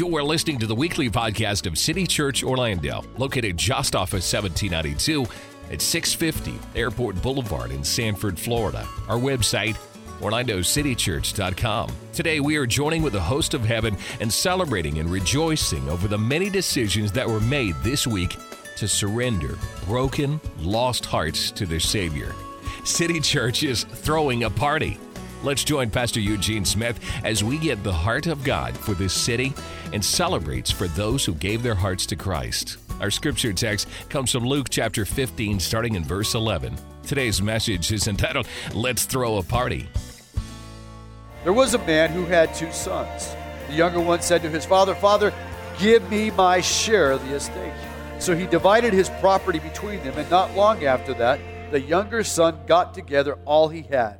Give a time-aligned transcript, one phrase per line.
[0.00, 5.26] You're listening to the weekly podcast of City Church Orlando, located just off of 1792
[5.70, 8.88] at 650 Airport Boulevard in Sanford, Florida.
[9.10, 9.76] Our website,
[10.20, 11.90] OrlandoCityChurch.com.
[12.14, 16.16] Today, we are joining with the host of heaven and celebrating and rejoicing over the
[16.16, 18.38] many decisions that were made this week
[18.78, 22.34] to surrender broken, lost hearts to their Savior.
[22.84, 24.98] City Church is throwing a party.
[25.42, 29.54] Let's join Pastor Eugene Smith as we get the heart of God for this city
[29.94, 32.76] and celebrates for those who gave their hearts to Christ.
[33.00, 36.76] Our scripture text comes from Luke chapter 15, starting in verse 11.
[37.04, 39.88] Today's message is entitled, Let's Throw a Party.
[41.44, 43.34] There was a man who had two sons.
[43.68, 45.32] The younger one said to his father, Father,
[45.78, 47.72] give me my share of the estate.
[48.18, 52.60] So he divided his property between them, and not long after that, the younger son
[52.66, 54.18] got together all he had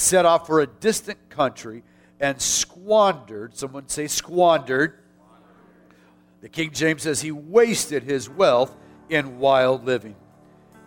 [0.00, 1.82] set off for a distant country
[2.18, 4.98] and squandered, someone say squandered.
[6.40, 8.74] The King James says he wasted his wealth
[9.08, 10.16] in wild living.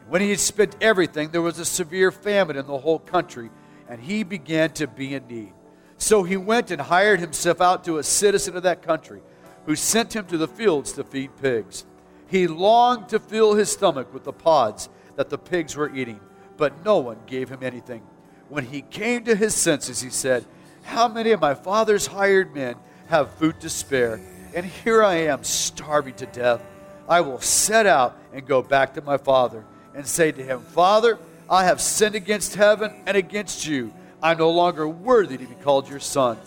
[0.08, 3.50] When he had spent everything, there was a severe famine in the whole country,
[3.88, 5.53] and he began to be in need.
[5.98, 9.22] So he went and hired himself out to a citizen of that country,
[9.66, 11.86] who sent him to the fields to feed pigs.
[12.27, 16.20] He longed to fill his stomach with the pods that the pigs were eating,
[16.58, 18.02] but no one gave him anything.
[18.49, 20.45] When he came to his senses, he said,
[20.83, 22.75] How many of my father's hired men
[23.08, 24.22] have food to spare?
[24.55, 26.61] And here I am, starving to death.
[27.08, 31.17] I will set out and go back to my father and say to him, Father,
[31.49, 33.94] I have sinned against heaven and against you.
[34.21, 36.38] I'm no longer worthy to be called your son.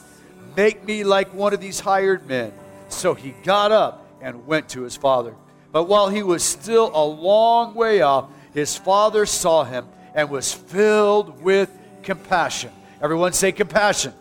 [0.57, 2.53] Make me like one of these hired men.
[2.89, 5.35] So he got up and went to his father.
[5.73, 10.55] But while he was still a long way off, his father saw him and was
[10.55, 11.71] filled with
[12.07, 12.71] compassion.
[13.03, 14.15] Everyone say compassion.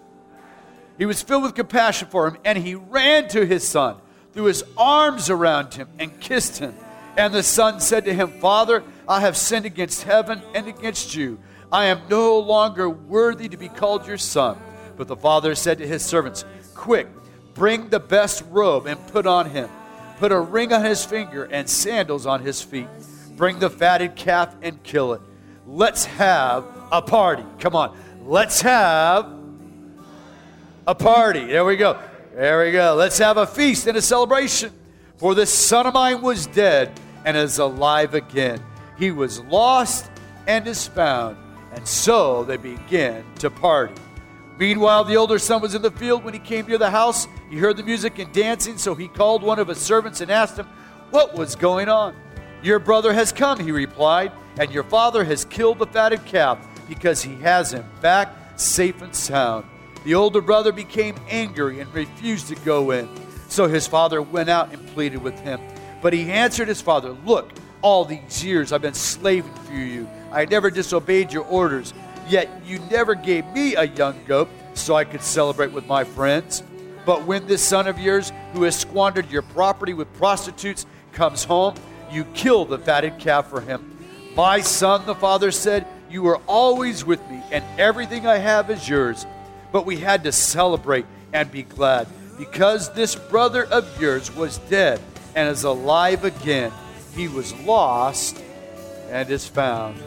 [0.98, 3.98] He was filled with compassion for him, and he ran to his son,
[4.34, 6.74] threw his arms around him, and kissed him.
[7.16, 11.40] And the son said to him, Father, I have sinned against heaven and against you.
[11.72, 14.58] I am no longer worthy to be called your son.
[14.98, 16.44] But the father said to his servants,
[16.74, 17.08] Quick,
[17.54, 19.70] bring the best robe and put on him.
[20.18, 22.88] Put a ring on his finger and sandals on his feet.
[23.36, 25.22] Bring the fatted calf and kill it.
[25.66, 26.66] Let's have
[26.98, 27.46] a party.
[27.60, 27.98] Come on.
[28.26, 29.32] Let's have
[30.88, 31.46] a party.
[31.46, 32.00] There we go.
[32.34, 32.96] There we go.
[32.96, 34.72] Let's have a feast and a celebration.
[35.18, 38.62] For this son of mine was dead and is alive again.
[38.98, 40.10] He was lost
[40.48, 41.38] and is found.
[41.74, 43.96] And so they began to party.
[44.58, 46.24] Meanwhile, the older son was in the field.
[46.24, 49.44] When he came near the house, he heard the music and dancing, so he called
[49.44, 50.68] one of his servants and asked him
[51.12, 52.16] what was going on.
[52.64, 57.24] Your brother has come, he replied, and your father has killed the fatted calf because
[57.24, 59.66] he has him back safe and sound.
[60.04, 63.10] The older brother became angry and refused to go in.
[63.48, 65.60] So his father went out and pleaded with him.
[66.02, 67.52] But he answered his father, Look,
[67.82, 70.08] all these years I've been slaving for you.
[70.32, 71.94] I never disobeyed your orders,
[72.28, 76.64] yet you never gave me a young goat so I could celebrate with my friends.
[77.06, 81.76] But when this son of yours, who has squandered your property with prostitutes, comes home,
[82.12, 83.98] you kill the fatted calf for him.
[84.36, 88.88] My son, the father said, You are always with me, and everything I have is
[88.88, 89.26] yours.
[89.72, 92.08] But we had to celebrate and be glad
[92.38, 95.02] because this brother of yours was dead
[95.36, 96.72] and is alive again.
[97.16, 98.42] He was lost
[99.10, 100.02] and is found.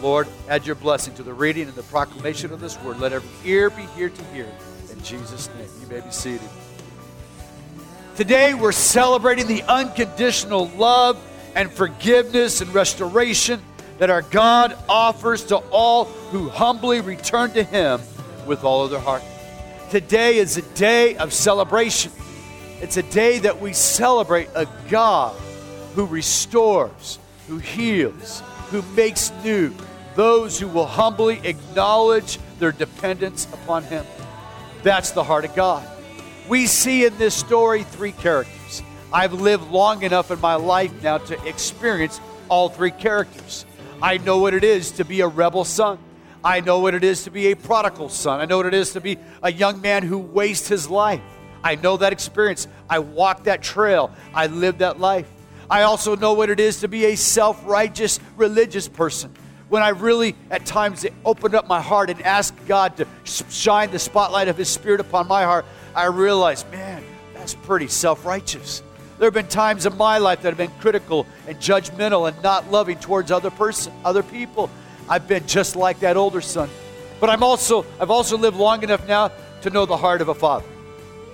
[0.00, 3.00] Lord, add your blessing to the reading and the proclamation of this word.
[3.00, 4.46] Let every ear be here to hear.
[4.92, 6.48] In Jesus' name, you may be seated.
[8.16, 11.16] Today, we're celebrating the unconditional love
[11.54, 13.60] and forgiveness and restoration
[13.98, 18.00] that our God offers to all who humbly return to Him
[18.46, 19.22] with all of their heart.
[19.90, 22.12] Today is a day of celebration.
[22.80, 25.34] It's a day that we celebrate a God
[25.94, 29.74] who restores, who heals, who makes new
[30.18, 34.04] those who will humbly acknowledge their dependence upon Him.
[34.82, 35.88] That's the heart of God.
[36.48, 38.82] We see in this story three characters.
[39.12, 43.64] I've lived long enough in my life now to experience all three characters.
[44.00, 45.98] I know what it is to be a rebel son.
[46.44, 48.40] I know what it is to be a prodigal son.
[48.40, 51.20] I know what it is to be a young man who wastes his life.
[51.64, 52.68] I know that experience.
[52.88, 54.12] I walked that trail.
[54.32, 55.28] I lived that life.
[55.68, 59.34] I also know what it is to be a self righteous religious person.
[59.68, 63.98] When I really, at times, opened up my heart and asked God to shine the
[63.98, 67.02] spotlight of His Spirit upon my heart, I realized, man,
[67.34, 68.82] that's pretty self righteous.
[69.18, 72.70] There have been times in my life that have been critical and judgmental and not
[72.70, 74.70] loving towards other person, other people.
[75.08, 76.70] I've been just like that older son.
[77.20, 79.32] But I'm also I've also lived long enough now
[79.62, 80.66] to know the heart of a father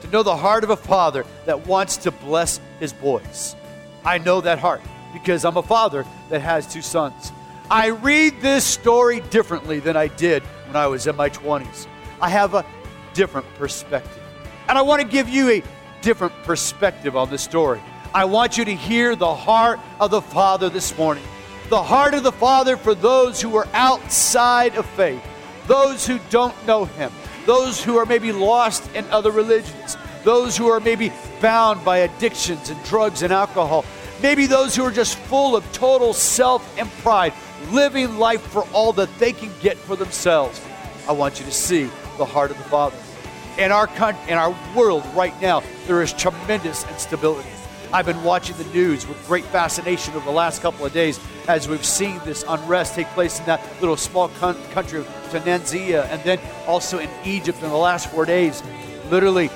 [0.05, 3.57] to know the heart of a father that wants to bless his boys.
[4.05, 4.83] I know that heart
[5.15, 7.33] because I'm a father that has two sons.
[7.71, 11.87] I read this story differently than I did when I was in my 20s.
[12.21, 12.67] I have a
[13.15, 14.23] different perspective.
[14.69, 15.63] And I want to give you a
[16.05, 17.81] different perspective on this story.
[18.15, 21.25] I want you to hear the heart of the Father this morning.
[21.71, 25.23] The heart of the Father for those who are outside of faith,
[25.67, 27.11] those who don't know Him,
[27.47, 31.11] those who are maybe lost in other religions, those who are maybe
[31.41, 33.85] bound by addictions and drugs and alcohol,
[34.23, 37.33] maybe those who are just full of total self and pride,
[37.71, 40.61] living life for all that they can get for themselves.
[41.09, 41.85] I want you to see
[42.19, 42.97] the heart of the Father.
[43.57, 47.49] In our country, in our world right now, there is tremendous instability.
[47.93, 51.69] I've been watching the news with great fascination over the last couple of days as
[51.69, 56.41] we've seen this unrest take place in that little small country of Tunisia and then
[56.67, 58.61] also in Egypt in the last four days.
[59.09, 59.49] Literally,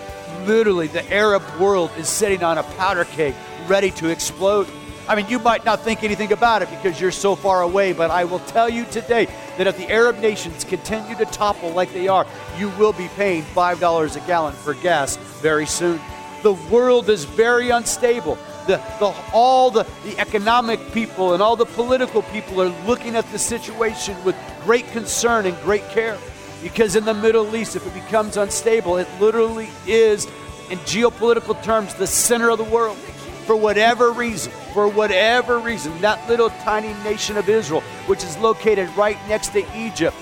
[0.45, 3.35] literally, the Arab world is sitting on a powder keg
[3.67, 4.69] ready to explode.
[5.09, 8.11] I mean, you might not think anything about it because you're so far away, but
[8.11, 9.27] I will tell you today
[9.57, 12.27] that if the Arab nations continue to topple like they are,
[12.59, 15.99] you will be paying $5 a gallon for gas very soon.
[16.43, 18.37] The world is very unstable.
[18.67, 23.25] The, the, all the, the economic people and all the political people are looking at
[23.33, 26.19] the situation with great concern and great care.
[26.63, 30.27] Because in the Middle East, if it becomes unstable, it literally is,
[30.71, 32.99] in geopolitical terms, the center of the world
[33.49, 38.95] for whatever reason, for whatever reason, that little tiny nation of Israel, which is located
[38.95, 40.15] right next to Egypt,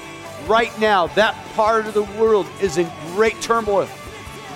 [0.47, 3.89] right now, that part of the world is in great turmoil.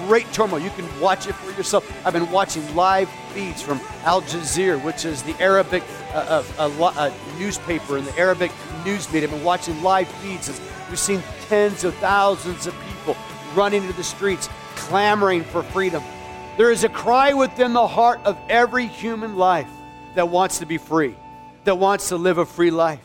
[0.07, 0.61] Great turmoil.
[0.61, 1.85] You can watch it for yourself.
[2.07, 5.83] I've been watching live feeds from Al Jazeera, which is the Arabic
[6.15, 8.53] uh, uh, newspaper and the Arabic
[8.85, 9.29] news media.
[9.29, 10.49] I've been watching live feeds.
[10.89, 13.17] We've seen tens of thousands of people
[13.57, 16.05] running into the streets, clamoring for freedom
[16.61, 19.71] there is a cry within the heart of every human life
[20.15, 21.17] that wants to be free,
[21.65, 23.01] that wants to live a free life.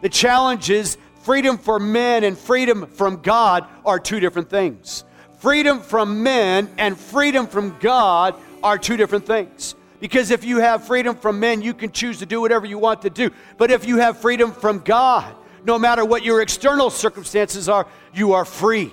[0.00, 5.04] The challenge is freedom for men and freedom from God are two different things.
[5.38, 8.34] Freedom from men and freedom from God
[8.64, 9.76] are two different things.
[10.00, 13.02] Because if you have freedom from men, you can choose to do whatever you want
[13.02, 13.30] to do.
[13.58, 18.32] But if you have freedom from God, no matter what your external circumstances are, you
[18.32, 18.92] are free.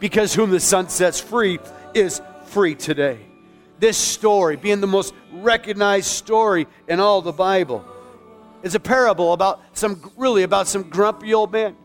[0.00, 1.60] Because whom the Son sets free
[1.94, 3.20] is free today
[3.84, 7.84] this story, being the most recognized story in all the Bible,
[8.62, 11.76] is a parable about some, really about some grumpy old man.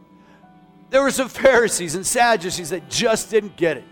[0.92, 3.84] There were some Pharisees and Sadducees that just didn't get it.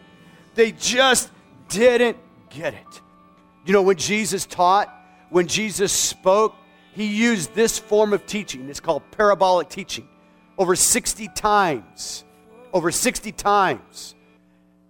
[0.56, 1.30] They just
[1.68, 2.16] didn't
[2.50, 3.02] get it.
[3.66, 4.88] You know, when Jesus taught,
[5.30, 6.56] when Jesus spoke,
[6.94, 8.70] he used this form of teaching.
[8.70, 10.08] It's called parabolic teaching.
[10.58, 12.24] Over 60 times,
[12.72, 14.16] over 60 times,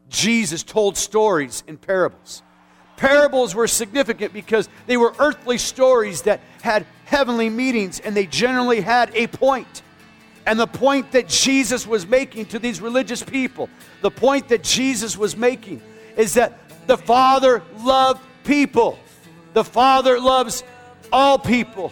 [0.08, 2.44] Jesus told stories in parables.
[2.98, 8.82] Parables were significant because they were earthly stories that had heavenly meanings and they generally
[8.82, 9.84] had a point.
[10.46, 13.70] And the point that Jesus was making to these religious people,
[14.02, 15.82] the point that Jesus was making
[16.16, 16.58] is that
[16.88, 18.98] the Father loved people.
[19.54, 20.64] The Father loves
[21.12, 21.92] all people.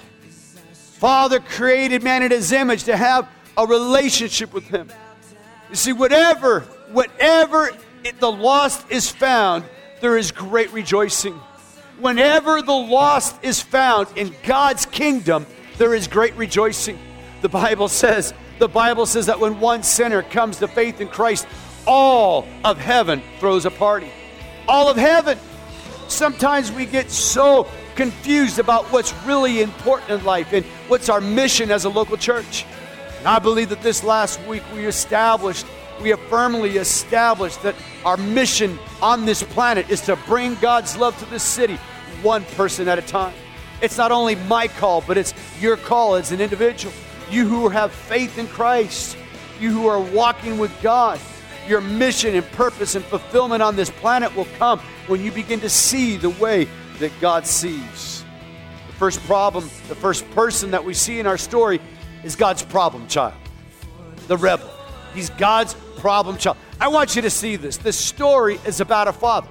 [0.71, 4.89] Father created man in his image to have a relationship with him.
[5.69, 6.61] You see, whatever,
[6.91, 7.71] whatever
[8.03, 9.65] it, the lost is found,
[10.01, 11.39] there is great rejoicing.
[11.99, 15.45] Whenever the lost is found in God's kingdom,
[15.77, 16.99] there is great rejoicing.
[17.41, 21.47] The Bible says, the Bible says that when one sinner comes to faith in Christ,
[21.87, 24.11] all of heaven throws a party.
[24.67, 25.37] All of heaven.
[26.07, 31.71] Sometimes we get so confused about what's really important in life and what's our mission
[31.71, 32.65] as a local church.
[33.19, 35.65] And I believe that this last week we established
[36.01, 41.17] we have firmly established that our mission on this planet is to bring God's love
[41.19, 41.77] to this city
[42.21, 43.33] one person at a time.
[43.81, 46.93] It's not only my call, but it's your call as an individual.
[47.29, 49.17] You who have faith in Christ,
[49.59, 51.19] you who are walking with God,
[51.67, 55.69] your mission and purpose and fulfillment on this planet will come when you begin to
[55.69, 56.67] see the way
[56.99, 58.23] that God sees.
[58.87, 61.81] The first problem, the first person that we see in our story
[62.23, 63.33] is God's problem child,
[64.27, 64.74] the rebel.
[65.15, 66.57] He's God's problem child.
[66.79, 67.77] I want you to see this.
[67.77, 69.47] This story is about a father.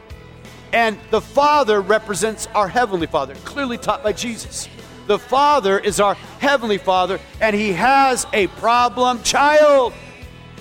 [0.72, 4.68] And the Father represents our Heavenly Father, clearly taught by Jesus.
[5.06, 9.92] The Father is our Heavenly Father, and He has a problem child.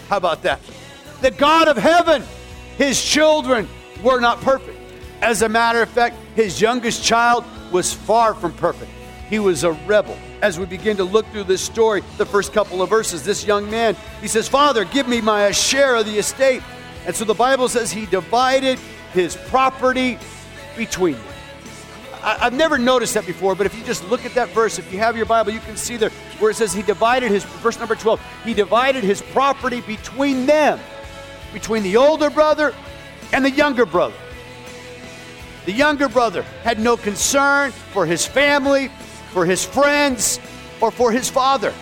[0.09, 0.59] How about that?
[1.21, 2.23] The God of heaven,
[2.77, 3.67] His children
[4.03, 4.77] were not perfect.
[5.21, 8.91] As a matter of fact, His youngest child was far from perfect.
[9.33, 12.83] He was a rebel as we begin to look through this story, the first couple
[12.83, 16.61] of verses, this young man, he says, Father, give me my share of the estate.
[17.07, 18.77] And so the Bible says he divided
[19.11, 20.19] his property
[20.77, 21.33] between them.
[22.21, 24.93] I, have never noticed that before, but if you just look at that verse, if
[24.93, 27.79] you have your Bible, you can see there where it says he divided his, verse
[27.79, 30.79] number 12, he divided his property between them,
[31.53, 32.71] between the older brother
[33.31, 34.13] and the younger brother.
[35.65, 38.91] The younger brother had no concern for his family,
[39.33, 40.39] for his friends,
[40.79, 41.73] or for his father.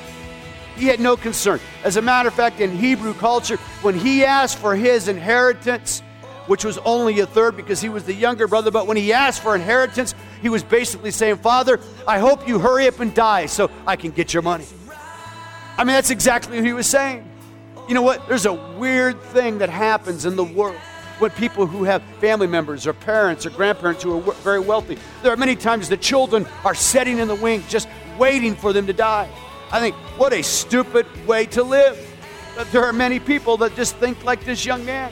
[0.75, 1.59] He had no concern.
[1.83, 6.01] As a matter of fact, in Hebrew culture, when he asked for his inheritance,
[6.47, 9.43] which was only a third because he was the younger brother, but when he asked
[9.43, 13.69] for inheritance, he was basically saying, Father, I hope you hurry up and die so
[13.85, 14.65] I can get your money.
[15.77, 17.29] I mean, that's exactly what he was saying.
[17.87, 18.27] You know what?
[18.27, 20.77] There's a weird thing that happens in the world
[21.21, 24.97] when people who have family members or parents or grandparents who are very wealthy.
[25.21, 27.87] There are many times the children are sitting in the wings just
[28.17, 29.29] waiting for them to die.
[29.71, 31.95] I think, what a stupid way to live.
[32.57, 35.11] But there are many people that just think like this young man.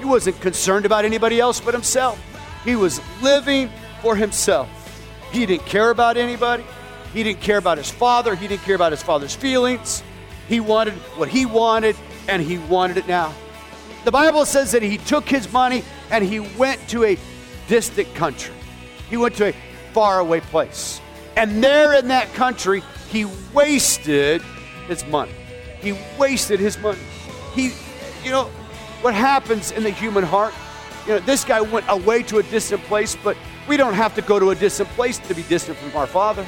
[0.00, 2.20] He wasn't concerned about anybody else but himself.
[2.64, 3.70] He was living
[4.02, 4.68] for himself.
[5.30, 6.64] He didn't care about anybody.
[7.12, 8.34] He didn't care about his father.
[8.34, 10.02] He didn't care about his father's feelings.
[10.48, 11.94] He wanted what he wanted,
[12.28, 13.32] and he wanted it now.
[14.04, 17.18] The Bible says that he took his money and he went to a
[17.68, 18.54] distant country.
[19.08, 19.54] He went to a
[19.92, 21.00] faraway place.
[21.36, 24.42] And there in that country, he wasted
[24.88, 25.32] his money.
[25.80, 26.98] He wasted his money.
[27.54, 27.72] He,
[28.22, 28.44] you know,
[29.00, 30.54] what happens in the human heart?
[31.06, 33.36] You know, this guy went away to a distant place, but
[33.68, 36.46] we don't have to go to a distant place to be distant from our Father.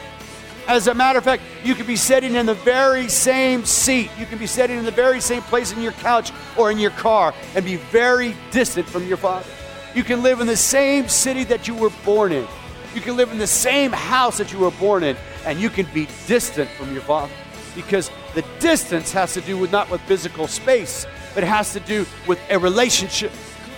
[0.68, 4.10] As a matter of fact, you could be sitting in the very same seat.
[4.18, 6.90] You can be sitting in the very same place in your couch or in your
[6.90, 9.46] car and be very distant from your Father.
[9.94, 12.46] You can live in the same city that you were born in.
[12.94, 15.86] You can live in the same house that you were born in and you can
[15.94, 17.32] be distant from your Father.
[17.76, 21.80] Because the distance has to do with not with physical space, but it has to
[21.80, 23.30] do with a relationship.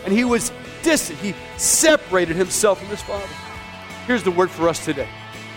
[0.05, 0.53] And he was
[0.83, 3.29] distant, he separated himself from his Father.
[4.07, 5.09] Here's the word for us today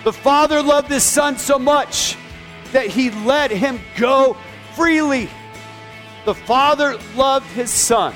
[0.03, 2.17] the Father loved his Son so much
[2.71, 4.35] that he let him go
[4.75, 5.29] freely.
[6.25, 8.13] The Father loved his Son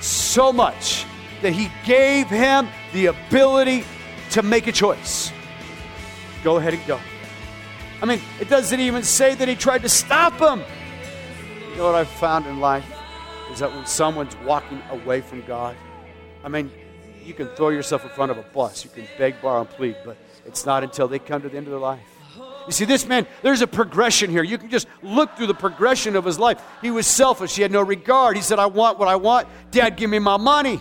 [0.00, 1.06] so much
[1.42, 3.84] that he gave him the ability
[4.30, 5.32] to make a choice
[6.44, 7.00] go ahead and go.
[8.02, 10.62] I mean, it doesn't even say that he tried to stop him.
[11.70, 12.84] You know what I've found in life
[13.50, 15.74] is that when someone's walking away from God,
[16.44, 16.70] I mean,
[17.24, 19.96] you can throw yourself in front of a bus, you can beg, borrow, and plead,
[20.04, 22.00] but it's not until they come to the end of their life.
[22.66, 24.42] You see, this man, there's a progression here.
[24.42, 26.62] You can just look through the progression of his life.
[26.80, 27.54] He was selfish.
[27.54, 28.36] He had no regard.
[28.36, 29.48] He said, I want what I want.
[29.70, 30.80] Dad, give me my money.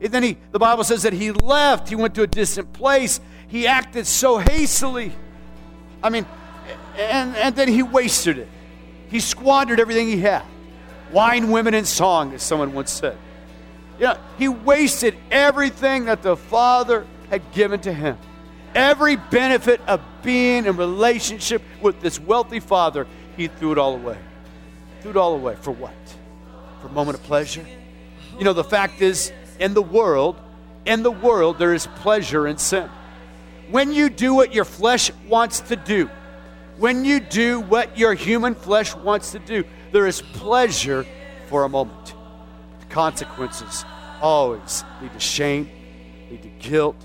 [0.00, 1.88] And then he, the Bible says that he left.
[1.88, 3.20] He went to a distant place.
[3.48, 5.12] He acted so hastily.
[6.02, 6.26] I mean,
[6.96, 8.48] and, and then he wasted it.
[9.08, 10.44] He squandered everything he had.
[11.12, 13.16] Wine, women, and song, as someone once said.
[13.98, 18.18] You know, he wasted everything that the Father had given to him.
[18.76, 24.18] Every benefit of being in relationship with this wealthy Father, he threw it all away.
[25.00, 25.56] Threw it all away.
[25.62, 25.94] For what?
[26.82, 27.66] For a moment of pleasure?
[28.38, 30.38] You know, the fact is, in the world,
[30.84, 32.90] in the world, there is pleasure in sin.
[33.70, 36.10] When you do what your flesh wants to do,
[36.76, 41.06] when you do what your human flesh wants to do, there is pleasure
[41.48, 42.14] for a moment.
[42.80, 43.86] The consequences
[44.20, 45.70] always lead to shame,
[46.30, 46.96] lead to guilt,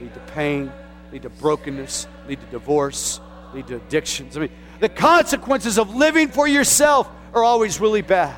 [0.00, 0.72] lead to pain,
[1.12, 3.20] lead to brokenness, lead to divorce,
[3.54, 4.36] lead to addictions.
[4.36, 4.50] I mean,
[4.80, 8.36] the consequences of living for yourself are always really bad.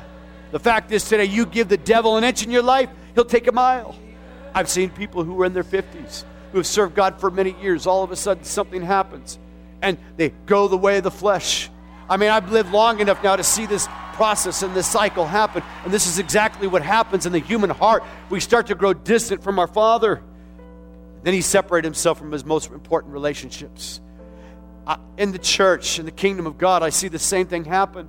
[0.51, 3.47] The fact is, today, you give the devil an inch in your life, he'll take
[3.47, 3.95] a mile.
[4.53, 7.87] I've seen people who were in their 50s who have served God for many years,
[7.87, 9.39] all of a sudden something happens
[9.81, 11.69] and they go the way of the flesh.
[12.09, 15.63] I mean, I've lived long enough now to see this process and this cycle happen.
[15.83, 18.03] And this is exactly what happens in the human heart.
[18.29, 20.21] We start to grow distant from our Father.
[21.25, 23.99] Then he separated himself from his most important relationships.
[25.17, 28.07] in the church, in the kingdom of God, I see the same thing happen.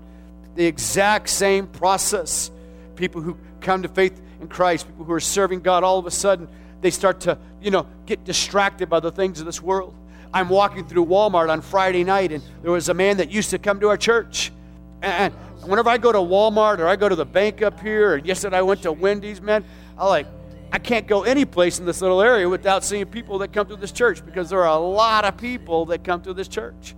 [0.55, 2.51] The exact same process.
[2.95, 6.11] People who come to faith in Christ, people who are serving God, all of a
[6.11, 6.47] sudden,
[6.83, 9.95] they start to, you know, get distracted by the things of this world.
[10.35, 13.59] I'm walking through Walmart on Friday night, and there was a man that used to
[13.59, 14.53] come to our church.
[15.01, 15.33] And
[15.63, 18.59] whenever I go to Walmart or I go to the bank up here, or yesterday
[18.59, 19.65] I went to Wendy's, man,
[19.97, 20.27] I like,
[20.73, 23.77] I can't go any place in this little area without seeing people that come to
[23.77, 26.95] this church because there are a lot of people that come to this church.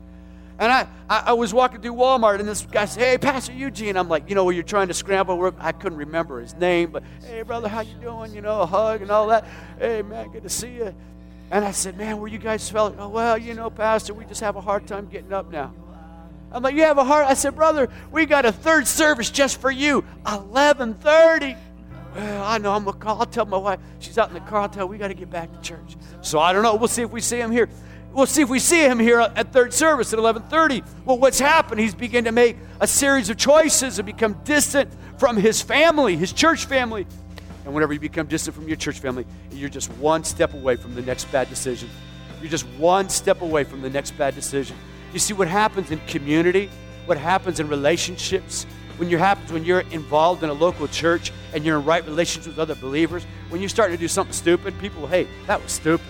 [0.58, 3.96] And I, I, I, was walking through Walmart, and this guy said, "Hey, Pastor Eugene."
[3.96, 5.54] I'm like, you know, you're trying to scramble.
[5.60, 8.34] I couldn't remember his name, but hey, brother, how you doing?
[8.34, 9.46] You know, a hug and all that.
[9.78, 10.92] Hey, man, good to see you.
[11.50, 12.96] And I said, Man, where you guys felt?
[12.98, 15.72] Oh, well, you know, Pastor, we just have a hard time getting up now.
[16.52, 19.60] I'm like, You have a hard I said, Brother, we got a third service just
[19.60, 20.00] for you.
[20.24, 21.56] 1130.
[22.18, 23.20] I know I'm gonna call.
[23.20, 23.80] I'll tell my wife.
[23.98, 24.62] She's out in the car.
[24.62, 25.96] I'll tell her we got to get back to church.
[26.20, 26.74] So I don't know.
[26.74, 27.68] We'll see if we see him here.
[28.12, 30.82] We'll see if we see him here at third service at 11:30.
[31.04, 31.80] Well, what's happened?
[31.80, 36.32] He's begun to make a series of choices and become distant from his family, his
[36.32, 37.06] church family.
[37.64, 40.94] And whenever you become distant from your church family, you're just one step away from
[40.94, 41.90] the next bad decision.
[42.40, 44.76] You're just one step away from the next bad decision.
[45.12, 46.70] You see what happens in community,
[47.04, 48.66] what happens in relationships,
[48.98, 52.48] when you happens when you're involved in a local church and you're in right relationships
[52.48, 56.06] with other believers, when you start to do something stupid, people, hey, that was stupid.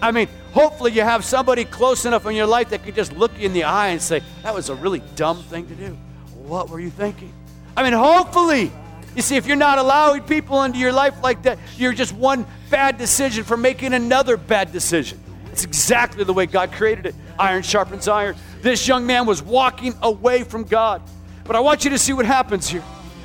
[0.00, 3.32] I mean, hopefully you have somebody close enough in your life that can just look
[3.38, 5.96] you in the eye and say, that was a really dumb thing to do.
[6.34, 7.32] What were you thinking?
[7.76, 8.70] I mean, hopefully.
[9.16, 12.46] You see, if you're not allowing people into your life like that, you're just one
[12.68, 15.20] bad decision from making another bad decision.
[15.52, 17.14] It's exactly the way God created it.
[17.38, 18.34] Iron sharpens iron.
[18.60, 21.00] This young man was walking away from God.
[21.44, 22.82] But I want you to see what happens here.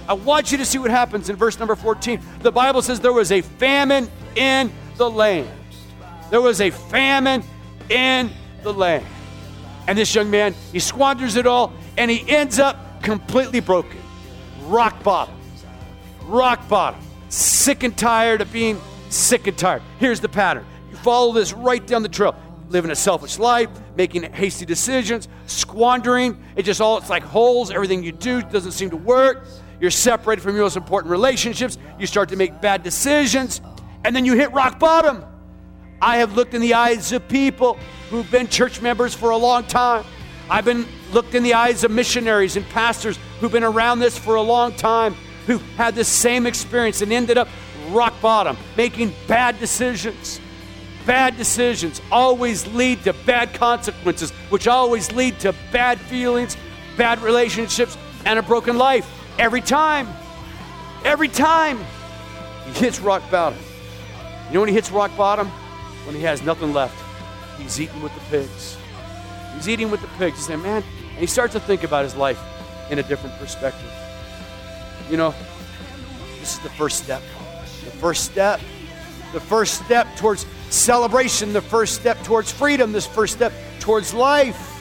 [0.08, 2.22] I want you to see what happens in verse number 14.
[2.42, 5.50] The Bible says there was a famine in the land.
[6.30, 7.44] There was a famine
[7.90, 8.30] in
[8.64, 9.06] the land.
[9.88, 14.00] And this young man, he squanders it all and he ends up completely broken.
[14.64, 15.36] Rock bottom.
[16.26, 17.00] Rock bottom.
[17.30, 19.82] Sick and tired of being sick and tired.
[20.00, 22.36] Here's the pattern You follow this right down the trail.
[22.70, 26.42] Living a selfish life, making hasty decisions, squandering.
[26.56, 27.72] It just all, it's like holes.
[27.72, 29.44] Everything you do doesn't seem to work.
[29.82, 31.80] You're separated from your most important relationships.
[31.98, 33.62] You start to make bad decisions,
[34.06, 35.26] and then you hit rock bottom.
[36.02, 37.78] I have looked in the eyes of people
[38.10, 40.06] who've been church members for a long time.
[40.50, 44.36] I've been looked in the eyes of missionaries and pastors who've been around this for
[44.36, 45.16] a long time,
[45.48, 47.48] who've had the same experience and ended up
[47.90, 50.40] rock bottom, making bad decisions
[51.06, 56.58] bad decisions always lead to bad consequences, which always lead to bad feelings,
[56.98, 59.10] bad relationships, and a broken life.
[59.38, 60.08] Every time.
[61.03, 61.79] Every time.
[62.65, 63.60] He hits rock bottom.
[64.48, 65.48] You know when he hits rock bottom?
[66.06, 66.96] When he has nothing left.
[67.60, 68.77] He's eating with the pigs.
[69.56, 70.48] He's eating with the pigs.
[70.48, 72.40] He's man, and he starts to think about his life
[72.90, 73.92] in a different perspective.
[75.09, 75.33] You know,
[76.40, 77.22] this is the first step.
[77.85, 78.59] The first step.
[79.33, 84.75] The first step towards celebration, the first step towards freedom, this first step towards life.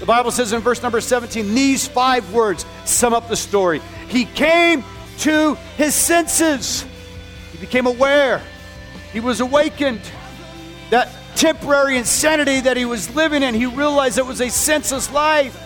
[0.00, 3.80] The Bible says in verse number 17, these five words sum up the story.
[4.08, 4.84] He came
[5.18, 6.84] to his senses,
[7.52, 8.42] he became aware,
[9.12, 10.00] he was awakened.
[10.90, 15.60] That temporary insanity that he was living in, he realized it was a senseless life.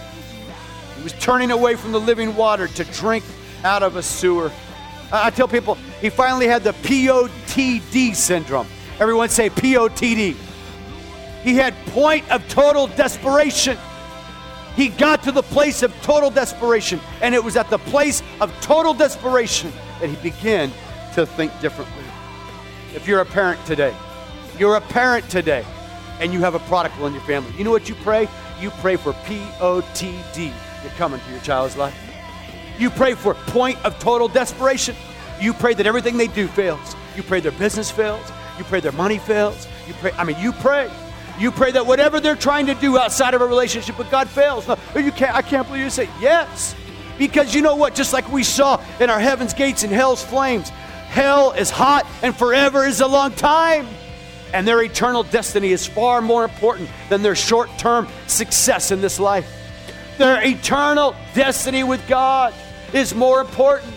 [0.97, 3.25] He was turning away from the living water to drink
[3.65, 4.53] out of a sewer.
[5.11, 8.67] I tell people, he finally had the POTD syndrome.
[9.01, 10.37] Everyone say POTD.
[11.43, 13.79] He had point of total desperation.
[14.75, 18.53] He got to the place of total desperation, and it was at the place of
[18.61, 20.71] total desperation that he began
[21.15, 22.05] to think differently.
[22.95, 23.95] If you're a parent today,
[24.59, 25.65] you're a parent today,
[26.21, 28.29] and you have a prodigal in your family, you know what you pray?
[28.61, 31.97] You pray for POTD to come into your child's life.
[32.79, 34.95] You pray for point of total desperation.
[35.41, 36.95] You pray that everything they do fails.
[37.17, 38.25] You pray their business fails.
[38.59, 39.69] You pray their money fails.
[39.87, 40.91] You pray, I mean, you pray.
[41.39, 44.67] You pray that whatever they're trying to do outside of a relationship with God fails.
[44.67, 46.75] No, you can't, I can't believe you say yes.
[47.17, 47.95] Because you know what?
[47.95, 52.37] Just like we saw in our heaven's gates and hell's flames, hell is hot and
[52.37, 53.87] forever is a long time.
[54.53, 59.21] And their eternal destiny is far more important than their short term success in this
[59.21, 59.49] life.
[60.17, 62.53] Their eternal destiny with God
[62.93, 63.95] is more important.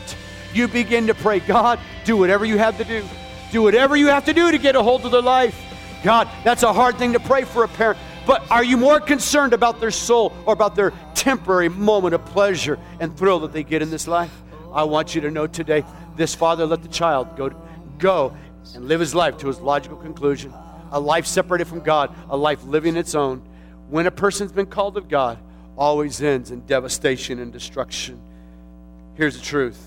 [0.53, 3.03] You begin to pray, God, do whatever you have to do
[3.51, 5.59] do whatever you have to do to get a hold of their life.
[6.03, 7.99] God, that's a hard thing to pray for a parent.
[8.25, 12.79] But are you more concerned about their soul or about their temporary moment of pleasure
[12.99, 14.31] and thrill that they get in this life?
[14.73, 15.83] I want you to know today
[16.15, 17.49] this father let the child go,
[17.97, 18.35] go
[18.73, 20.53] and live his life to his logical conclusion.
[20.91, 23.41] A life separated from God, a life living its own.
[23.89, 25.37] When a person's been called of God,
[25.77, 28.21] always ends in devastation and destruction.
[29.15, 29.83] Here's the truth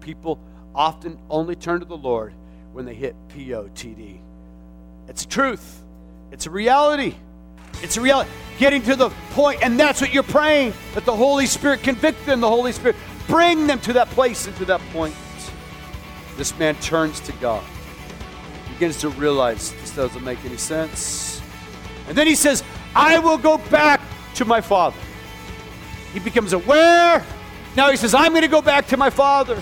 [0.00, 0.38] people
[0.74, 2.34] often only turn to the Lord
[2.74, 4.18] when they hit POTD.
[5.08, 5.82] It's a truth,
[6.32, 7.14] it's a reality.
[7.82, 8.30] It's a reality.
[8.58, 12.40] Getting to the point, and that's what you're praying that the Holy Spirit convict them,
[12.40, 15.14] the Holy Spirit bring them to that place and to that point.
[16.36, 17.64] This man turns to God,
[18.72, 21.40] begins to realize this doesn't make any sense.
[22.08, 22.62] And then he says,
[22.94, 24.00] I will go back
[24.34, 24.98] to my father.
[26.12, 27.24] He becomes aware.
[27.76, 29.60] Now he says, I'm going to go back to my father.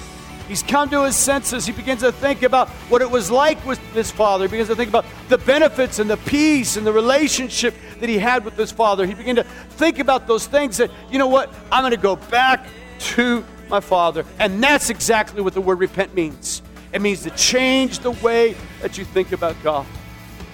[0.52, 1.64] He's come to his senses.
[1.64, 4.44] He begins to think about what it was like with his father.
[4.44, 8.18] He begins to think about the benefits and the peace and the relationship that he
[8.18, 9.06] had with his father.
[9.06, 12.16] He began to think about those things that, you know what, I'm going to go
[12.16, 12.66] back
[12.98, 14.26] to my father.
[14.38, 16.60] And that's exactly what the word repent means.
[16.92, 19.86] It means to change the way that you think about God.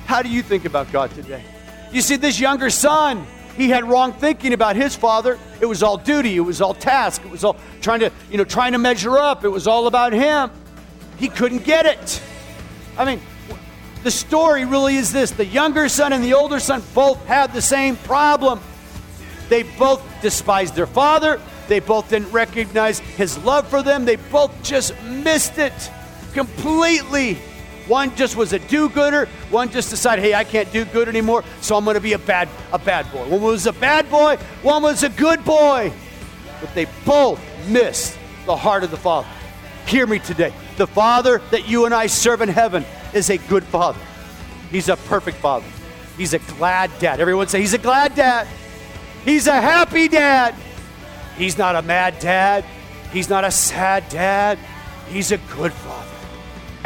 [0.07, 1.43] How do you think about God today?
[1.91, 3.27] You see, this younger son,
[3.59, 5.37] he had wrong thinking about his father.
[5.61, 8.45] It was all duty, it was all task, it was all trying to, you know,
[8.45, 9.45] trying to measure up.
[9.45, 10.51] It was all about him.
[11.19, 12.23] He couldn't get it.
[12.97, 13.21] I mean,
[14.05, 17.61] the story really is this the younger son and the older son both had the
[17.61, 18.61] same problem.
[19.49, 21.41] They both despised their father.
[21.67, 24.05] They both didn't recognize his love for them.
[24.05, 25.91] They both just missed it
[26.33, 27.39] completely.
[27.89, 29.27] One just was a do-gooder.
[29.51, 32.19] One just decided, hey, I can't do good anymore, so I'm going to be a
[32.19, 33.27] bad, a bad boy.
[33.29, 34.37] One was a bad boy.
[34.63, 35.91] One was a good boy.
[36.61, 39.27] But they both missed the heart of the Father.
[39.87, 40.53] Hear me today.
[40.77, 44.01] The Father that you and I serve in heaven is a good Father.
[44.71, 45.67] He's a perfect Father.
[46.19, 47.21] He's a glad dad.
[47.21, 48.47] Everyone say, He's a glad dad.
[49.25, 50.55] He's a happy dad.
[51.39, 52.67] He's not a mad dad.
[53.13, 54.59] He's not a sad dad.
[55.09, 56.18] He's a good Father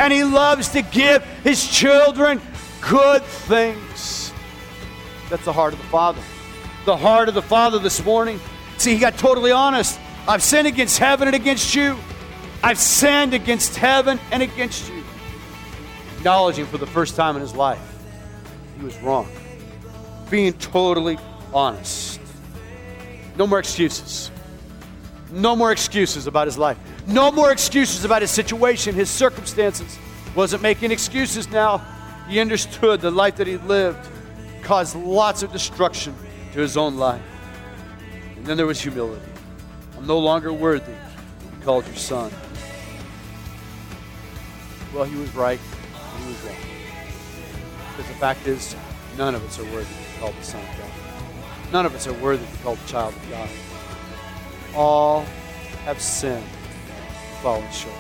[0.03, 2.41] and He loves to give His children
[2.81, 4.33] good things.
[5.31, 6.21] That's the heart of the Father.
[6.85, 8.41] The heart of the Father this morning.
[8.79, 9.99] See, He got totally honest.
[10.27, 11.97] I've sinned against heaven and against you.
[12.62, 15.03] I've sinned against heaven and against you.
[16.19, 17.81] Acknowledging for the first time in his life,
[18.79, 19.29] he was wrong.
[20.31, 21.19] Being totally
[21.53, 22.21] honest.
[23.37, 24.31] No more excuses.
[25.33, 26.79] No more excuses about his life.
[27.07, 29.99] No more excuses about his situation, his circumstances.
[30.35, 31.79] Wasn't making excuses now.
[32.29, 34.09] He understood the life that he lived
[34.62, 36.15] caused lots of destruction
[36.53, 37.23] to his own life.
[38.37, 39.23] And then there was humility.
[39.99, 42.31] I'm no longer worthy to be called your son.
[44.95, 45.61] Well, he was right
[46.23, 46.57] he was wrong.
[47.91, 48.77] Because the fact is,
[49.17, 51.73] none of us are worthy to be called the son of God.
[51.73, 53.49] None of us are worthy to be called the child of God.
[54.75, 55.23] All
[55.85, 56.45] have sinned
[57.42, 57.96] fallen short.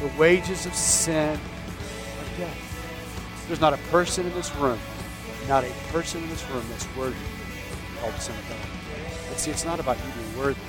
[0.00, 3.44] The wages of sin are death.
[3.46, 4.78] There's not a person in this room,
[5.46, 7.16] not a person in this room that's worthy
[8.00, 8.58] called the Son of God.
[9.28, 10.60] But see, it's not about you being worthy.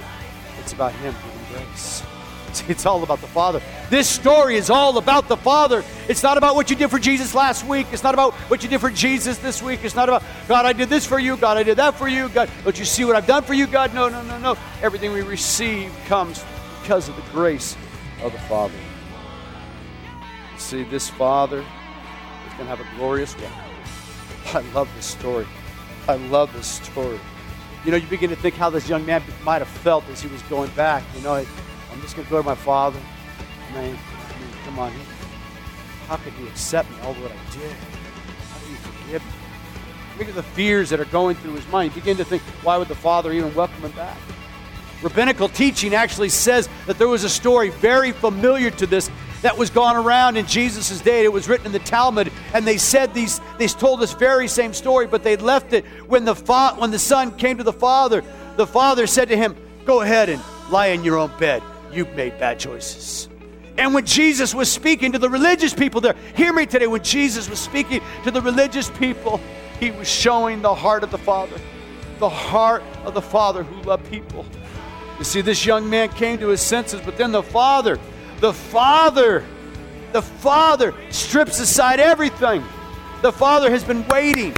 [0.60, 2.04] It's about Him giving grace.
[2.54, 3.62] See, it's all about the Father.
[3.90, 5.86] This story is all about the Father.
[6.10, 7.88] It's not about what you did for Jesus last week.
[7.94, 9.80] It's not about what you did for Jesus this week.
[9.84, 11.38] It's not about, God, I did this for you.
[11.38, 12.28] God, I did that for you.
[12.28, 13.94] God, don't you see what I've done for you, God?
[13.94, 14.58] No, no, no, no.
[14.82, 16.44] Everything we receive comes
[16.82, 17.78] because of the grace
[18.24, 18.74] of the Father.
[20.58, 24.56] See, this Father is going to have a glorious life.
[24.56, 25.48] I love this story.
[26.08, 27.20] I love this story.
[27.86, 30.28] You know, you begin to think how this young man might have felt as he
[30.28, 31.04] was going back.
[31.16, 33.00] You know, I'm just going to go to my father.
[33.74, 34.92] Man, I mean, come on.
[36.08, 37.72] How could he accept me, all what I did?
[37.72, 39.32] How do you forgive me?
[40.18, 41.96] Think of the fears that are going through his mind.
[41.96, 44.18] You begin to think, why would the father even welcome him back?
[45.02, 49.10] Rabbinical teaching actually says that there was a story very familiar to this
[49.42, 51.24] that was gone around in Jesus' day.
[51.24, 54.74] It was written in the Talmud, and they said these, they told this very same
[54.74, 58.24] story, but they left it when the, fa- when the son came to the father.
[58.58, 61.64] The father said to him, Go ahead and lie in your own bed.
[61.92, 63.28] You've made bad choices.
[63.78, 67.50] And when Jesus was speaking to the religious people there, hear me today, when Jesus
[67.50, 69.42] was speaking to the religious people,
[69.80, 71.58] he was showing the heart of the Father,
[72.20, 74.46] the heart of the Father who loved people.
[75.22, 78.00] You see, this young man came to his senses, but then the father,
[78.40, 79.46] the father,
[80.14, 82.64] the father strips aside everything.
[83.22, 84.56] The father has been waiting.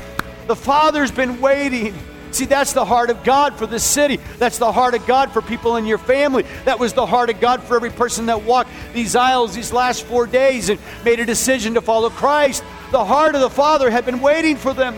[0.47, 1.93] The father's been waiting.
[2.31, 4.21] See, that's the heart of God for this city.
[4.37, 6.45] That's the heart of God for people in your family.
[6.63, 10.03] That was the heart of God for every person that walked these aisles these last
[10.03, 12.63] four days and made a decision to follow Christ.
[12.91, 14.95] The heart of the Father had been waiting for them.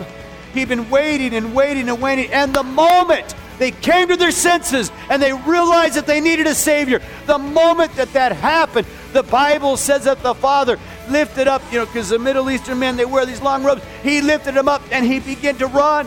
[0.54, 2.32] He'd been waiting and waiting and waiting.
[2.32, 6.54] And the moment they came to their senses and they realized that they needed a
[6.54, 7.00] Savior.
[7.26, 11.86] The moment that that happened, the Bible says that the Father lifted up, you know,
[11.86, 13.82] because the Middle Eastern men, they wear these long robes.
[14.02, 16.06] He lifted him up and he began to run.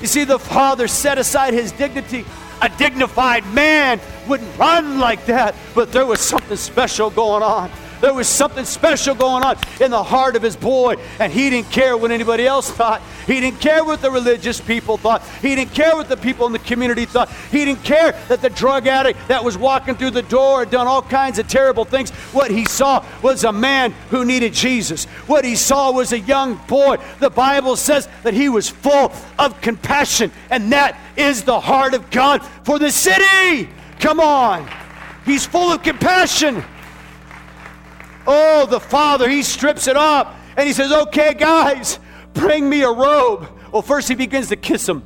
[0.00, 2.24] You see, the Father set aside his dignity.
[2.62, 7.70] A dignified man wouldn't run like that, but there was something special going on.
[8.00, 11.70] There was something special going on in the heart of his boy, and he didn't
[11.70, 13.02] care what anybody else thought.
[13.26, 15.22] He didn't care what the religious people thought.
[15.42, 17.30] He didn't care what the people in the community thought.
[17.50, 20.86] He didn't care that the drug addict that was walking through the door had done
[20.86, 22.10] all kinds of terrible things.
[22.32, 25.04] What he saw was a man who needed Jesus.
[25.26, 26.96] What he saw was a young boy.
[27.18, 32.10] The Bible says that he was full of compassion, and that is the heart of
[32.10, 33.68] God for the city.
[33.98, 34.68] Come on.
[35.24, 36.64] He's full of compassion.
[38.32, 41.98] Oh, the father, he strips it off and he says, Okay, guys,
[42.32, 43.48] bring me a robe.
[43.72, 45.04] Well, first he begins to kiss him.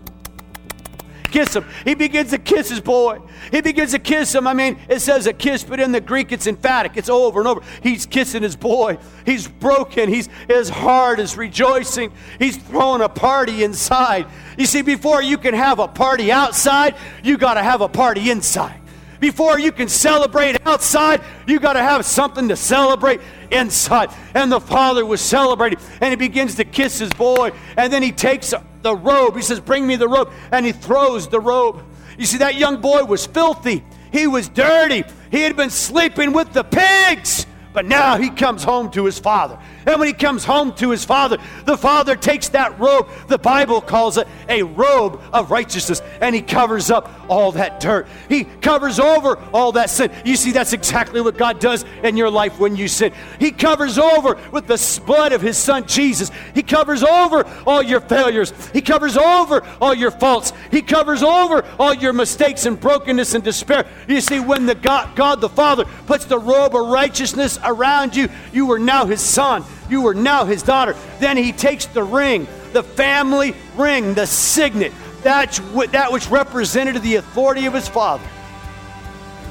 [1.30, 1.64] kiss him.
[1.84, 3.20] He begins to kiss his boy.
[3.50, 4.46] He begins to kiss him.
[4.46, 6.98] I mean, it says a kiss, but in the Greek it's emphatic.
[6.98, 7.62] It's over and over.
[7.82, 8.98] He's kissing his boy.
[9.24, 10.10] He's broken.
[10.10, 12.12] He's, his heart is rejoicing.
[12.38, 14.26] He's throwing a party inside.
[14.58, 18.30] You see, before you can have a party outside, you got to have a party
[18.30, 18.82] inside.
[19.24, 24.10] Before you can celebrate outside, you got to have something to celebrate inside.
[24.34, 28.12] And the father was celebrating, and he begins to kiss his boy, and then he
[28.12, 29.34] takes the robe.
[29.34, 31.82] He says, Bring me the robe, and he throws the robe.
[32.18, 33.82] You see, that young boy was filthy,
[34.12, 37.46] he was dirty, he had been sleeping with the pigs.
[37.72, 39.58] But now he comes home to his father.
[39.86, 43.80] And when he comes home to his father, the father takes that robe, the Bible
[43.80, 48.06] calls it a robe of righteousness, and he covers up all that dirt.
[48.28, 50.10] He covers over all that sin.
[50.24, 53.12] You see, that's exactly what God does in your life when you sin.
[53.38, 56.30] He covers over with the blood of his son Jesus.
[56.54, 58.52] He covers over all your failures.
[58.72, 60.52] He covers over all your faults.
[60.70, 63.86] He covers over all your mistakes and brokenness and despair.
[64.08, 68.28] You see, when the God, God the Father puts the robe of righteousness around you,
[68.52, 69.64] you are now his son.
[69.88, 70.96] You are now his daughter.
[71.18, 74.92] Then he takes the ring, the family ring, the signet,
[75.24, 75.58] that's
[75.92, 78.22] that which represented the authority of his father.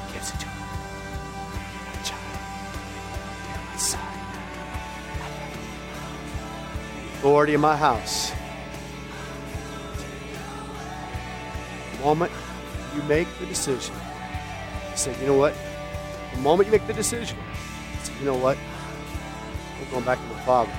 [0.06, 0.68] He gives it to him.
[7.18, 8.30] Authority in my house.
[11.92, 12.30] The moment
[12.94, 13.96] you make the decision,
[14.94, 15.54] say, you know what?
[16.34, 17.36] The moment you make the decision,
[18.04, 18.56] say, you know what?
[19.80, 20.72] We're going back to the Father.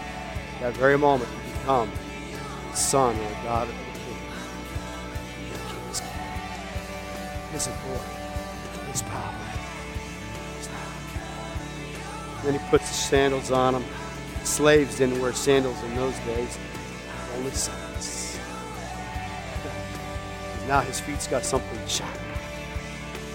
[0.62, 1.92] That very moment, you become
[2.72, 4.18] the Son or God of the King.
[5.90, 6.10] His King.
[7.52, 8.92] His authority.
[8.92, 9.34] His power.
[10.58, 12.44] His power.
[12.44, 13.84] Then he puts the sandals on him.
[14.44, 16.58] Slaves didn't wear sandals in those days.
[17.36, 18.40] Only sons.
[20.68, 22.12] Now his feet's got something shiny.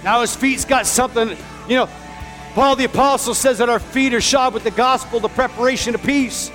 [0.03, 1.37] Now his feet's got something,
[1.69, 1.89] you know,
[2.55, 6.03] Paul the Apostle says that our feet are shod with the gospel, the preparation of
[6.03, 6.51] peace.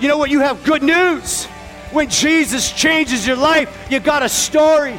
[0.00, 0.30] You know what?
[0.30, 1.44] You have good news.
[1.92, 4.98] When Jesus changes your life, you got a story,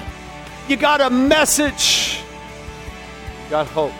[0.68, 2.22] you got a message,
[3.44, 3.92] you got hope.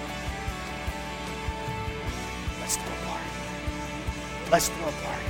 [2.62, 3.30] Let's throw a party.
[4.52, 5.26] Let's throw a party.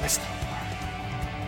[0.00, 0.76] Let's throw a party.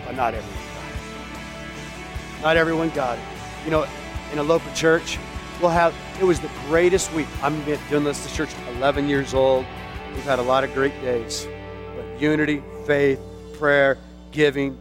[0.05, 2.41] But not everyone got it.
[2.41, 3.23] Not everyone got it.
[3.65, 3.85] You know,
[4.31, 5.19] in a local church,
[5.59, 7.27] we'll have it was the greatest week.
[7.41, 9.65] I'm doing this to church 11 years old.
[10.13, 11.47] We've had a lot of great days.
[11.95, 13.19] But unity faith
[13.53, 13.97] prayer
[14.31, 14.77] giving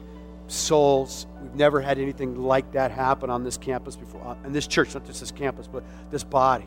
[0.46, 4.66] souls we've never had anything like that happen on this campus before on uh, this
[4.66, 6.66] church not just this campus but this body.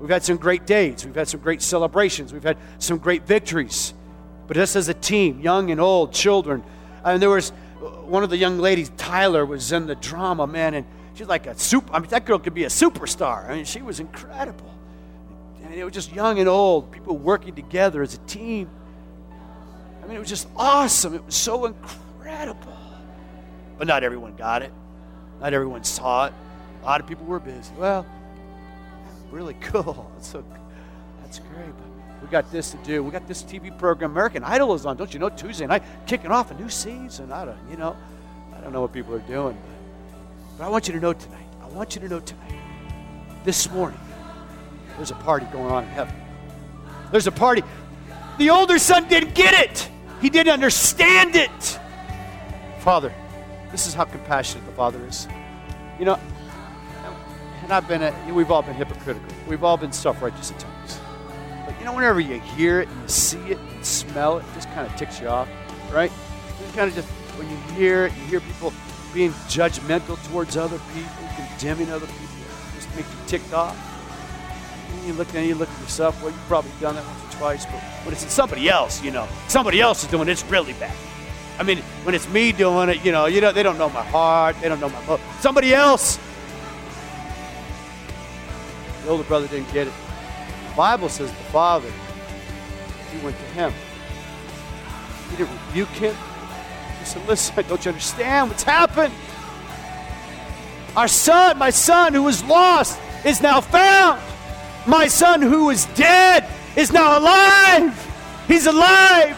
[0.00, 1.04] We've had some great days.
[1.04, 2.32] We've had some great celebrations.
[2.32, 3.92] We've had some great victories.
[4.46, 6.64] But us as a team young and old children
[7.04, 10.74] and there was uh, one of the young ladies tyler was in the drama man
[10.74, 10.86] and
[11.20, 11.92] she's like a super.
[11.92, 13.48] I mean, that girl could be a superstar.
[13.48, 14.74] I mean, she was incredible.
[15.62, 18.70] And it was just young and old, people working together as a team.
[20.02, 21.14] I mean, it was just awesome.
[21.14, 22.76] It was so incredible.
[23.76, 24.72] But not everyone got it.
[25.40, 26.32] Not everyone saw it.
[26.82, 27.72] A lot of people were busy.
[27.76, 28.06] Well,
[29.30, 30.10] really cool.
[30.16, 30.42] That's so,
[31.22, 31.66] that's great.
[31.66, 33.02] But we got this to do.
[33.04, 34.96] We got this TV program, American Idol is on.
[34.96, 35.28] Don't you know?
[35.28, 37.30] Tuesday night, kicking off a new season.
[37.30, 37.94] I don't, you know,
[38.56, 39.56] I don't know what people are doing.
[40.60, 42.60] But I want you to know tonight, I want you to know tonight,
[43.44, 43.98] this morning,
[44.98, 46.14] there's a party going on in heaven.
[47.10, 47.62] There's a party.
[48.36, 49.88] The older son didn't get it,
[50.20, 51.80] he didn't understand it.
[52.80, 53.10] Father,
[53.72, 55.26] this is how compassionate the Father is.
[55.98, 56.20] You know,
[57.62, 59.34] and I've been, a, we've all been hypocritical.
[59.48, 61.00] We've all been self righteous at times.
[61.64, 64.54] But you know, whenever you hear it and you see it and smell it, it
[64.56, 65.48] just kind of ticks you off,
[65.90, 66.12] right?
[66.60, 68.74] You kind of just, when you hear it, you hear people
[69.12, 72.26] being judgmental towards other people, condemning other people,
[72.74, 73.76] just make you ticked off.
[74.92, 76.20] And you look and you look at yourself.
[76.22, 79.28] Well, you've probably done that once or twice, but when it's somebody else, you know,
[79.48, 80.94] somebody else is doing it, it's really bad.
[81.58, 84.02] I mean, when it's me doing it, you know, you know, they don't know my
[84.04, 85.20] heart, they don't know my.
[85.40, 86.18] Somebody else.
[89.02, 89.92] The older brother didn't get it.
[90.70, 91.90] The Bible says the father,
[93.12, 93.72] he went to him.
[95.30, 96.16] He didn't rebuke him.
[97.10, 99.12] Said, Listen, don't you understand what's happened?
[100.96, 104.20] Our son, my son who was lost, is now found.
[104.86, 108.44] My son who was dead is now alive.
[108.46, 109.36] He's alive.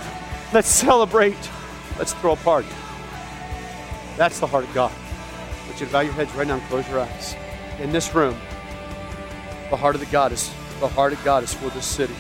[0.52, 1.37] Let's celebrate.
[1.98, 2.68] Let's throw a party.
[4.16, 4.92] That's the heart of God.
[4.92, 7.37] I want you to bow your heads right now and close your eyes.
[7.80, 8.35] In this room,
[9.70, 12.14] the heart of the God is the heart of God is for this city.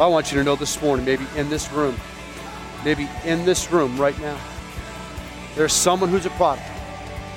[0.00, 1.96] I want you to know this morning, maybe in this room,
[2.84, 4.38] maybe in this room right now,
[5.54, 6.72] there's someone who's a prodigal.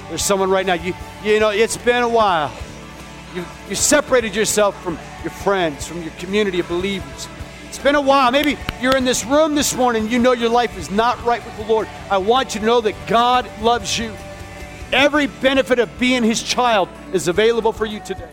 [0.09, 0.73] There's someone right now.
[0.73, 2.51] You, you know, it's been a while.
[3.33, 7.27] You, you separated yourself from your friends, from your community of believers.
[7.67, 8.31] It's been a while.
[8.31, 10.09] Maybe you're in this room this morning.
[10.09, 11.87] You know your life is not right with the Lord.
[12.09, 14.13] I want you to know that God loves you.
[14.91, 18.27] Every benefit of being His child is available for you today.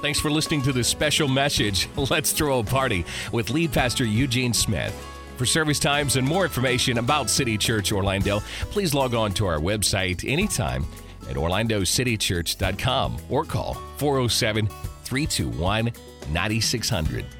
[0.00, 1.88] Thanks for listening to this special message.
[2.10, 4.94] Let's throw a party with lead pastor Eugene Smith.
[5.36, 9.58] For service times and more information about City Church Orlando, please log on to our
[9.58, 10.86] website anytime
[11.28, 14.66] at orlandocitychurch.com or call 407
[15.04, 15.92] 321
[16.30, 17.39] 9600.